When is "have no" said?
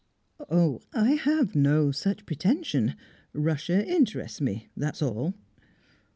1.25-1.91